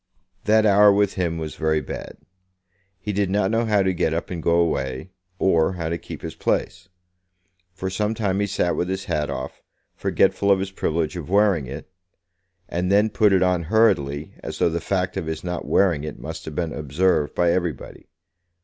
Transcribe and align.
That 0.45 0.65
hour 0.65 0.91
with 0.91 1.13
him 1.13 1.37
was 1.37 1.53
very 1.53 1.79
bad. 1.79 2.17
He 2.99 3.13
did 3.13 3.29
not 3.29 3.51
know 3.51 3.65
how 3.65 3.83
to 3.83 3.93
get 3.93 4.15
up 4.15 4.31
and 4.31 4.41
go 4.41 4.55
away, 4.55 5.11
or 5.37 5.73
how 5.73 5.89
to 5.89 5.97
keep 5.99 6.23
his 6.23 6.33
place. 6.33 6.89
For 7.71 7.87
some 7.91 8.15
time 8.15 8.39
he 8.39 8.47
sat 8.47 8.75
with 8.75 8.89
his 8.89 9.05
hat 9.05 9.29
off, 9.29 9.61
forgetful 9.93 10.49
of 10.49 10.57
his 10.57 10.71
privilege 10.71 11.15
of 11.15 11.29
wearing 11.29 11.67
it; 11.67 11.87
and 12.67 12.91
then 12.91 13.11
put 13.11 13.31
it 13.31 13.43
on 13.43 13.61
hurriedly, 13.69 14.33
as 14.41 14.57
though 14.57 14.69
the 14.69 14.81
fact 14.81 15.17
of 15.17 15.27
his 15.27 15.43
not 15.43 15.65
wearing 15.67 16.03
it 16.03 16.17
must 16.17 16.45
have 16.45 16.55
been 16.55 16.73
observed 16.73 17.35
by 17.35 17.51
everybody. 17.51 18.07